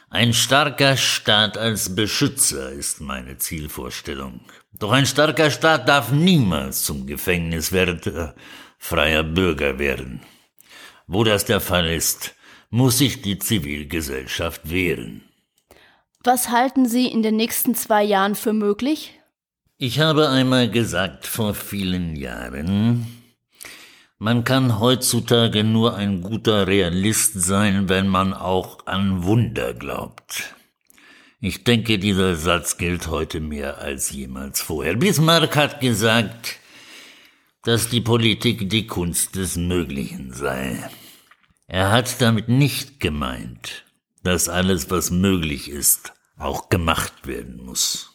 Ein 0.10 0.34
starker 0.34 0.96
Staat 0.98 1.58
als 1.58 1.96
Beschützer 1.96 2.72
ist 2.72 3.02
meine 3.02 3.38
Zielvorstellung. 3.38 4.42
Doch 4.74 4.92
ein 4.92 5.06
starker 5.06 5.52
Staat 5.52 5.90
darf 5.90 6.12
niemals 6.12 6.84
zum 6.84 7.08
Gefängniswärter 7.08 8.36
freier 8.78 9.24
Bürger 9.24 9.80
werden. 9.80 10.22
Wo 11.08 11.24
das 11.24 11.46
der 11.46 11.60
Fall 11.60 11.88
ist, 11.88 12.36
muss 12.70 12.98
sich 12.98 13.22
die 13.22 13.38
Zivilgesellschaft 13.38 14.70
wehren. 14.70 15.24
Was 16.24 16.50
halten 16.50 16.88
Sie 16.88 17.08
in 17.08 17.22
den 17.22 17.36
nächsten 17.36 17.76
zwei 17.76 18.04
Jahren 18.04 18.36
für 18.36 18.54
möglich? 18.54 19.20
Ich 19.78 20.00
habe 20.00 20.30
einmal 20.30 20.70
gesagt 20.70 21.28
vor 21.28 21.54
vielen 21.54 22.16
Jahren, 22.16 23.06
man 24.18 24.46
kann 24.46 24.80
heutzutage 24.80 25.66
nur 25.66 25.96
ein 25.96 26.22
guter 26.22 26.68
Realist 26.68 27.34
sein, 27.34 27.90
wenn 27.90 28.08
man 28.08 28.34
auch 28.34 28.88
an 28.88 29.24
Wunder 29.24 29.74
glaubt. 29.74 30.56
Ich 31.42 31.66
denke, 31.66 32.00
dieser 32.00 32.36
Satz 32.36 32.78
gilt 32.78 33.08
heute 33.08 33.42
mehr 33.42 33.80
als 33.80 34.12
jemals 34.12 34.62
vorher. 34.62 34.96
Bismarck 34.96 35.58
hat 35.58 35.82
gesagt, 35.82 36.58
dass 37.66 37.90
die 37.90 38.02
Politik 38.02 38.70
die 38.70 38.86
Kunst 38.86 39.36
des 39.36 39.58
Möglichen 39.58 40.32
sei. 40.34 40.88
Er 41.66 41.92
hat 41.92 42.22
damit 42.22 42.48
nicht 42.48 43.00
gemeint, 43.00 43.86
dass 44.22 44.48
alles, 44.48 44.92
was 44.92 45.10
möglich 45.10 45.70
ist, 45.70 46.14
auch 46.38 46.70
gemacht 46.70 47.26
werden 47.26 47.58
muss. 47.58 48.12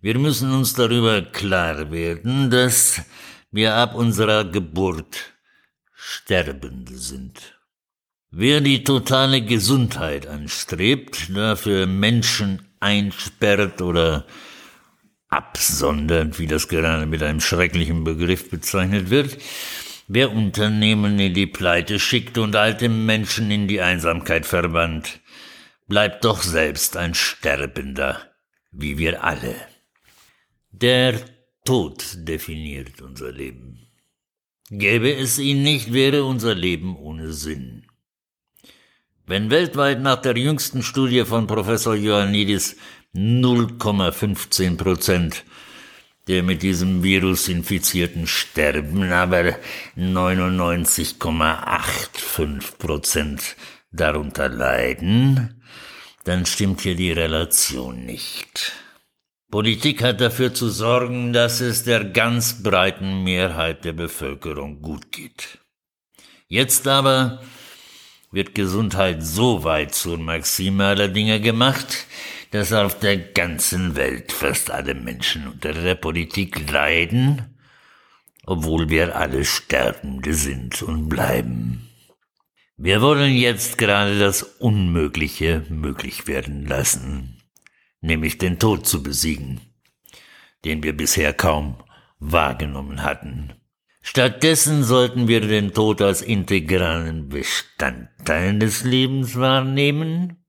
Wir 0.00 0.18
müssen 0.18 0.52
uns 0.52 0.72
darüber 0.72 1.20
klar 1.20 1.90
werden, 1.90 2.50
dass 2.50 3.02
wir 3.50 3.74
ab 3.74 3.94
unserer 3.94 4.44
Geburt 4.44 5.34
Sterbende 5.92 6.96
sind. 6.96 7.58
Wer 8.30 8.62
die 8.62 8.84
totale 8.84 9.42
Gesundheit 9.42 10.26
anstrebt, 10.26 11.28
dafür 11.34 11.86
Menschen 11.86 12.66
einsperrt 12.80 13.82
oder 13.82 14.26
absondert, 15.28 16.38
wie 16.38 16.46
das 16.46 16.68
gerade 16.68 17.06
mit 17.06 17.22
einem 17.22 17.40
schrecklichen 17.40 18.04
Begriff 18.04 18.50
bezeichnet 18.50 19.10
wird, 19.10 19.38
wer 20.08 20.30
Unternehmen 20.32 21.18
in 21.18 21.34
die 21.34 21.46
Pleite 21.46 21.98
schickt 21.98 22.38
und 22.38 22.56
alte 22.56 22.88
Menschen 22.88 23.50
in 23.50 23.68
die 23.68 23.80
Einsamkeit 23.80 24.46
verbannt, 24.46 25.20
bleibt 25.88 26.24
doch 26.24 26.42
selbst 26.42 26.96
ein 26.96 27.14
Sterbender, 27.14 28.20
wie 28.70 28.98
wir 28.98 29.24
alle. 29.24 29.56
Der 30.70 31.20
Tod 31.64 32.04
definiert 32.14 33.00
unser 33.00 33.32
Leben. 33.32 33.88
Gäbe 34.70 35.12
es 35.12 35.38
ihn 35.38 35.62
nicht, 35.62 35.92
wäre 35.92 36.24
unser 36.24 36.54
Leben 36.54 36.96
ohne 36.96 37.32
Sinn. 37.32 37.86
Wenn 39.26 39.50
weltweit 39.50 40.00
nach 40.00 40.20
der 40.20 40.36
jüngsten 40.36 40.82
Studie 40.84 41.24
von 41.24 41.48
Professor 41.48 41.96
Ioannidis 41.96 42.76
0,15 43.16 44.76
Prozent 44.76 45.44
der 46.28 46.42
mit 46.42 46.62
diesem 46.62 47.02
Virus 47.02 47.48
Infizierten 47.48 48.26
sterben, 48.26 49.10
aber 49.12 49.56
99,85 49.96 52.76
Prozent 52.78 53.56
darunter 53.92 54.48
leiden, 54.48 55.62
dann 56.24 56.44
stimmt 56.44 56.80
hier 56.80 56.96
die 56.96 57.12
Relation 57.12 58.04
nicht. 58.04 58.72
Politik 59.50 60.02
hat 60.02 60.20
dafür 60.20 60.52
zu 60.52 60.68
sorgen, 60.68 61.32
dass 61.32 61.60
es 61.60 61.84
der 61.84 62.04
ganz 62.04 62.64
breiten 62.64 63.22
Mehrheit 63.22 63.84
der 63.84 63.92
Bevölkerung 63.92 64.82
gut 64.82 65.12
geht. 65.12 65.58
Jetzt 66.48 66.88
aber 66.88 67.40
wird 68.32 68.56
Gesundheit 68.56 69.22
so 69.22 69.62
weit 69.62 69.94
zur 69.94 70.18
Maxime 70.18 70.84
aller 70.84 71.06
Dinge 71.06 71.40
gemacht, 71.40 72.08
dass 72.50 72.72
auf 72.72 72.98
der 72.98 73.16
ganzen 73.16 73.96
Welt 73.96 74.32
fast 74.32 74.70
alle 74.70 74.94
Menschen 74.94 75.48
unter 75.48 75.72
der 75.72 75.94
Politik 75.94 76.70
leiden, 76.70 77.56
obwohl 78.44 78.88
wir 78.88 79.16
alle 79.16 79.44
Sterbende 79.44 80.34
sind 80.34 80.82
und 80.82 81.08
bleiben. 81.08 81.88
Wir 82.76 83.00
wollen 83.00 83.34
jetzt 83.34 83.78
gerade 83.78 84.18
das 84.18 84.42
Unmögliche 84.42 85.64
möglich 85.68 86.26
werden 86.26 86.66
lassen, 86.66 87.42
nämlich 88.00 88.38
den 88.38 88.58
Tod 88.58 88.86
zu 88.86 89.02
besiegen, 89.02 89.60
den 90.64 90.82
wir 90.82 90.96
bisher 90.96 91.32
kaum 91.32 91.82
wahrgenommen 92.18 93.02
hatten. 93.02 93.54
Stattdessen 94.02 94.84
sollten 94.84 95.26
wir 95.26 95.40
den 95.40 95.74
Tod 95.74 96.00
als 96.00 96.22
integralen 96.22 97.28
Bestandteil 97.28 98.58
des 98.58 98.84
Lebens 98.84 99.36
wahrnehmen 99.36 100.45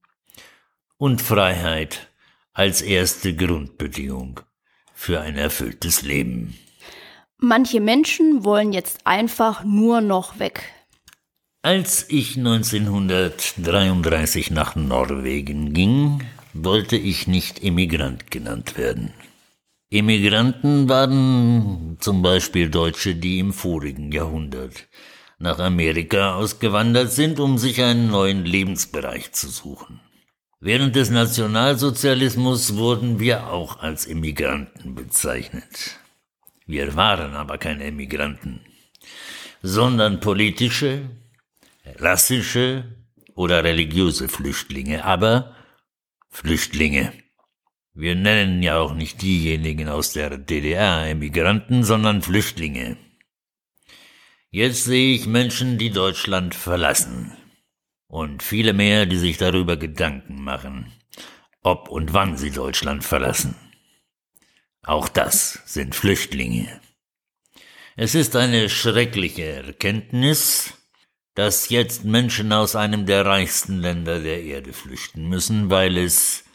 und 0.98 1.22
Freiheit 1.22 2.10
als 2.54 2.82
erste 2.82 3.36
Grundbedingung 3.36 4.40
für 4.94 5.22
ein 5.22 5.38
erfülltes 5.38 6.02
Leben. 6.02 6.58
Manche 7.38 7.80
Menschen 7.80 8.44
wollen 8.44 8.74
jetzt 8.74 9.06
einfach 9.06 9.64
nur 9.64 10.02
noch 10.02 10.40
weg. 10.40 10.74
Als 11.62 12.10
ich 12.10 12.36
1933 12.38 14.52
nach 14.52 14.76
Norwegen 14.76 15.74
ging, 15.74 16.24
wollte 16.54 16.96
ich 16.96 17.28
nicht 17.28 17.64
Emigrant 17.64 18.32
genannt 18.32 18.78
werden. 18.78 19.14
Emigranten 19.92 20.90
waren 20.90 21.98
zum 22.00 22.22
Beispiel 22.22 22.70
Deutsche, 22.70 23.16
die 23.16 23.40
im 23.40 23.54
vorigen 23.54 24.12
Jahrhundert 24.12 24.88
nach 25.40 25.60
Amerika 25.60 26.36
ausgewandert 26.36 27.12
sind, 27.12 27.40
um 27.40 27.58
sich 27.58 27.82
einen 27.82 28.10
neuen 28.10 28.44
Lebensbereich 28.44 29.32
zu 29.34 29.48
suchen. 29.48 30.00
Während 30.60 30.96
des 30.96 31.12
Nationalsozialismus 31.12 32.78
wurden 32.78 33.20
wir 33.20 33.48
auch 33.48 33.80
als 33.80 34.08
Emigranten 34.08 34.96
bezeichnet. 34.96 36.00
Wir 36.66 36.96
waren 36.96 37.36
aber 37.36 37.60
keine 37.60 37.84
Emigranten, 37.84 38.62
sondern 39.62 40.20
politische, 40.20 41.12
rassische 42.00 42.86
oder 43.36 43.64
religiöse 43.64 44.28
Flüchtlinge, 44.28 45.06
aber 45.06 45.56
Flüchtlinge. 46.32 47.14
Wir 47.94 48.16
nennen 48.16 48.64
ja 48.64 48.80
auch 48.80 48.96
nicht 48.96 49.22
diejenigen 49.22 49.90
aus 49.90 50.14
der 50.14 50.40
DDR 50.40 51.06
Emigranten, 51.06 51.84
sondern 51.84 52.24
Flüchtlinge. 52.24 52.98
Jetzt 54.50 54.86
sehe 54.86 55.14
ich 55.14 55.28
Menschen, 55.28 55.78
die 55.78 55.92
Deutschland 55.92 56.56
verlassen. 56.56 57.37
Und 58.08 58.42
viele 58.42 58.74
mehr, 58.74 59.06
die 59.06 59.18
sich 59.18 59.38
darüber 59.38 59.78
Gedanken 59.78 60.42
machen, 60.42 60.92
ob 61.62 61.90
und 61.90 62.14
wann 62.14 62.38
sie 62.38 62.52
Deutschland 62.52 63.04
verlassen. 63.04 63.56
Auch 64.84 65.10
das 65.10 65.62
sind 65.66 65.96
Flüchtlinge. 65.96 66.80
Es 67.98 68.16
ist 68.16 68.36
eine 68.36 68.70
schreckliche 68.70 69.44
Erkenntnis, 69.44 70.74
dass 71.36 71.70
jetzt 71.70 72.06
Menschen 72.06 72.54
aus 72.54 72.76
einem 72.76 73.06
der 73.06 73.26
reichsten 73.26 73.80
Länder 73.80 74.20
der 74.20 74.44
Erde 74.44 74.72
flüchten 74.72 75.28
müssen, 75.28 75.70
weil 75.70 75.98
es, 75.98 76.46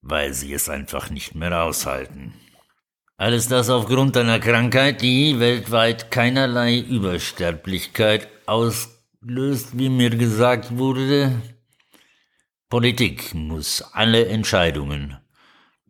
weil 0.00 0.32
sie 0.32 0.52
es 0.52 0.68
einfach 0.68 1.10
nicht 1.10 1.34
mehr 1.34 1.62
aushalten. 1.64 2.34
Alles 3.18 3.48
das 3.48 3.68
aufgrund 3.70 4.16
einer 4.16 4.38
Krankheit, 4.38 5.00
die 5.00 5.40
weltweit 5.40 6.10
keinerlei 6.10 6.78
Übersterblichkeit 6.78 8.28
auslöst, 9.22 9.78
wie 9.78 9.88
mir 9.88 10.10
gesagt 10.10 10.76
wurde. 10.76 11.40
Politik 12.68 13.32
muss 13.34 13.80
alle 13.92 14.26
Entscheidungen 14.26 15.16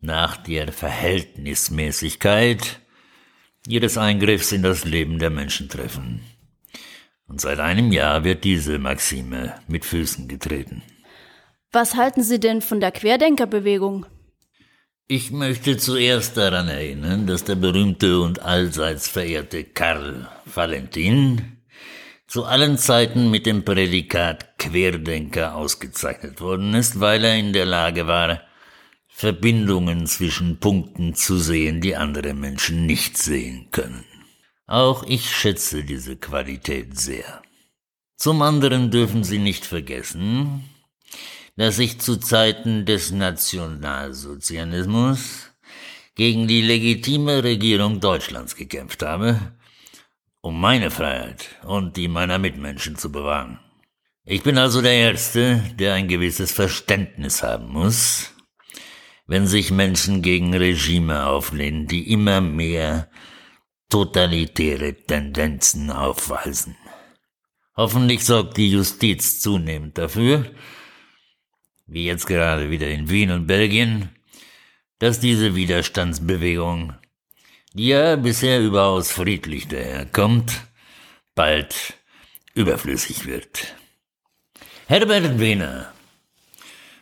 nach 0.01 0.37
der 0.37 0.73
Verhältnismäßigkeit 0.73 2.81
jedes 3.67 3.99
Eingriffs 3.99 4.53
in 4.53 4.63
das 4.63 4.85
Leben 4.85 5.19
der 5.19 5.31
Menschen 5.31 5.69
treffen. 5.69 6.21
Und 7.27 7.41
seit 7.41 7.59
einem 7.59 7.91
Jahr 7.91 8.23
wird 8.23 8.45
diese 8.45 8.79
Maxime 8.79 9.55
mit 9.67 9.85
Füßen 9.85 10.29
getreten. 10.29 10.85
Was 11.73 11.97
halten 11.97 12.23
Sie 12.23 12.39
denn 12.39 12.63
von 12.63 12.79
der 12.79 12.93
Querdenkerbewegung? 12.93 14.07
Ich 15.09 15.33
möchte 15.33 15.77
zuerst 15.77 16.37
daran 16.37 16.69
erinnern, 16.69 17.27
dass 17.27 17.43
der 17.45 17.57
berühmte 17.57 18.21
und 18.21 18.39
allseits 18.41 19.09
verehrte 19.09 19.65
Karl 19.65 20.29
Valentin 20.45 21.56
zu 22.27 22.45
allen 22.45 22.79
Zeiten 22.79 23.31
mit 23.31 23.47
dem 23.47 23.65
Prädikat 23.65 24.59
Querdenker 24.59 25.55
ausgezeichnet 25.55 26.41
worden 26.41 26.75
ist, 26.75 26.99
weil 27.01 27.25
er 27.25 27.37
in 27.37 27.53
der 27.53 27.67
Lage 27.67 28.07
war, 28.07 28.43
Verbindungen 29.09 30.07
zwischen 30.07 30.59
Punkten 30.59 31.15
zu 31.15 31.39
sehen, 31.39 31.81
die 31.81 31.97
andere 31.97 32.35
Menschen 32.35 32.85
nicht 32.85 33.17
sehen 33.17 33.69
können. 33.71 34.05
Auch 34.67 35.05
ich 35.05 35.35
schätze 35.35 35.85
diese 35.85 36.17
Qualität 36.17 36.99
sehr. 36.99 37.41
Zum 38.17 38.43
anderen 38.43 38.91
dürfen 38.91 39.25
Sie 39.25 39.39
nicht 39.39 39.65
vergessen, 39.65 40.65
dass 41.57 41.79
ich 41.79 42.01
zu 42.01 42.17
Zeiten 42.17 42.85
des 42.85 43.13
Nationalsozialismus 43.13 45.53
gegen 46.15 46.49
die 46.49 46.63
legitime 46.63 47.45
Regierung 47.45 48.01
Deutschlands 48.01 48.57
gekämpft 48.57 49.03
habe, 49.03 49.56
um 50.47 50.61
meine 50.61 50.93
Freiheit 50.93 51.57
und 51.65 51.97
die 51.97 52.07
meiner 52.07 52.39
Mitmenschen 52.39 52.95
zu 52.95 53.11
bewahren. 53.11 53.59
Ich 54.25 54.45
bin 54.45 54.59
also 54.59 54.81
der 54.81 54.93
Erste, 54.93 55.61
der 55.77 55.95
ein 55.95 56.07
gewisses 56.07 56.53
Verständnis 56.53 57.43
haben 57.43 57.69
muss, 57.69 58.33
wenn 59.27 59.49
sich 59.49 59.73
Menschen 59.73 60.23
gegen 60.23 60.55
Regime 60.55 61.27
auflehnen, 61.27 61.89
die 61.89 62.13
immer 62.13 62.41
mehr 62.41 63.11
totalitäre 63.91 64.95
Tendenzen 64.95 65.91
aufweisen. 65.91 66.77
Hoffentlich 67.77 68.25
sorgt 68.25 68.57
die 68.57 68.71
Justiz 68.71 69.41
zunehmend 69.41 69.99
dafür, 69.99 70.47
wie 71.89 72.05
jetzt 72.05 72.27
gerade 72.27 72.71
wieder 72.71 72.89
in 72.89 73.11
Wien 73.11 73.33
und 73.33 73.49
Belgien, 73.49 74.11
dass 75.01 75.19
diese 75.19 75.57
Widerstandsbewegung, 75.57 76.95
ja 77.79 78.17
bisher 78.17 78.61
überaus 78.61 79.11
friedlich 79.11 79.69
daherkommt, 79.69 80.53
bald 81.35 81.95
überflüssig 82.55 83.27
wird. 83.27 83.75
Herbert 84.87 85.39
Wehner, 85.39 85.93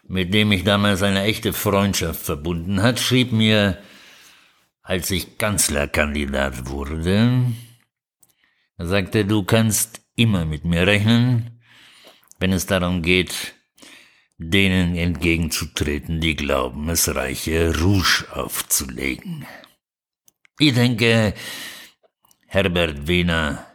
mit 0.06 0.34
dem 0.34 0.52
ich 0.52 0.64
damals 0.64 1.02
eine 1.02 1.24
echte 1.24 1.52
Freundschaft 1.52 2.22
verbunden 2.22 2.82
hat, 2.82 2.98
schrieb 2.98 3.32
mir, 3.32 3.78
als 4.82 5.10
ich 5.10 5.38
Kanzlerkandidat 5.38 6.68
wurde, 6.68 7.52
er 8.76 8.86
sagte, 8.86 9.24
du 9.24 9.44
kannst 9.44 10.02
immer 10.16 10.44
mit 10.44 10.64
mir 10.64 10.86
rechnen, 10.86 11.60
wenn 12.40 12.52
es 12.52 12.66
darum 12.66 13.02
geht, 13.02 13.54
denen 14.36 14.96
entgegenzutreten, 14.96 16.20
die 16.20 16.34
glauben, 16.34 16.88
es 16.88 17.14
reiche 17.14 17.78
Rouge 17.80 18.26
aufzulegen. 18.32 19.46
Ich 20.60 20.72
denke, 20.72 21.34
Herbert 22.46 23.08
Wiener 23.08 23.66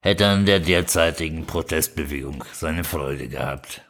hätte 0.00 0.26
an 0.26 0.44
der 0.44 0.60
derzeitigen 0.60 1.46
Protestbewegung 1.46 2.44
seine 2.52 2.84
Freude 2.84 3.28
gehabt. 3.28 3.82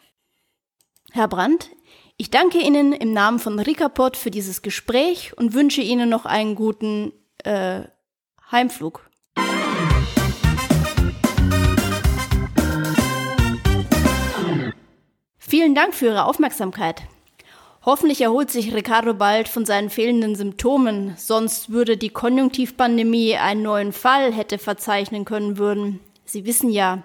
Herr 1.10 1.26
Brandt, 1.26 1.70
ich 2.16 2.30
danke 2.30 2.58
Ihnen 2.58 2.92
im 2.92 3.12
Namen 3.12 3.40
von 3.40 3.58
Ricaport 3.58 4.16
für 4.16 4.30
dieses 4.30 4.62
Gespräch 4.62 5.36
und 5.36 5.52
wünsche 5.52 5.80
Ihnen 5.80 6.08
noch 6.08 6.26
einen 6.26 6.54
guten 6.54 7.12
äh, 7.38 7.82
Heimflug. 8.52 9.10
Vielen 15.38 15.74
Dank 15.74 15.92
für 15.94 16.06
Ihre 16.06 16.24
Aufmerksamkeit. 16.26 17.02
Hoffentlich 17.88 18.20
erholt 18.20 18.50
sich 18.50 18.74
Ricardo 18.74 19.14
bald 19.14 19.48
von 19.48 19.64
seinen 19.64 19.88
fehlenden 19.88 20.34
Symptomen, 20.34 21.14
sonst 21.16 21.70
würde 21.70 21.96
die 21.96 22.10
Konjunktivpandemie 22.10 23.36
einen 23.36 23.62
neuen 23.62 23.94
Fall 23.94 24.30
hätte 24.30 24.58
verzeichnen 24.58 25.24
können 25.24 25.56
würden. 25.56 25.98
Sie 26.26 26.44
wissen 26.44 26.68
ja, 26.68 27.02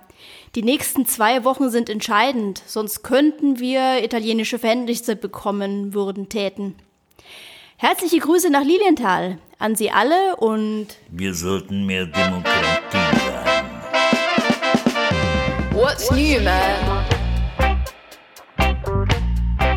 die 0.56 0.62
nächsten 0.62 1.06
zwei 1.06 1.46
Wochen 1.46 1.70
sind 1.70 1.90
entscheidend, 1.90 2.62
sonst 2.66 3.02
könnten 3.02 3.60
wir 3.60 4.04
italienische 4.04 4.60
Verhältnisse 4.60 5.16
bekommen 5.16 5.94
würden 5.94 6.28
täten. 6.28 6.76
Herzliche 7.78 8.20
Grüße 8.20 8.50
nach 8.50 8.66
Lilienthal 8.66 9.38
an 9.60 9.78
Sie 9.78 9.90
alle 9.90 10.36
und 10.36 10.88
Wir 11.10 11.34
sollten 11.34 11.86
mehr 11.86 12.08
Demokratie 12.08 12.98
haben. 12.98 13.70
What's 15.72 16.12
new, 16.12 16.42
man? 16.42 16.83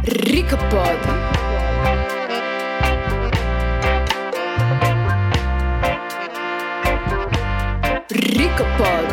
Ricapod. 0.06 1.02
Ricapod. 8.38 9.05